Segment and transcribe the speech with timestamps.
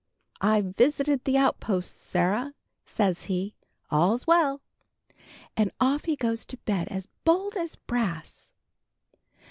[0.41, 3.53] 'I've visited the outposts, Sarah,' says he;
[3.91, 4.61] 'all's well.'
[5.55, 8.51] And off he goes to bed as bold as brass."